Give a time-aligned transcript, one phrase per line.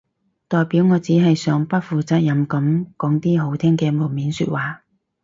[0.47, 4.81] 代表我只係想不負責任噉講啲好聽嘅門面說話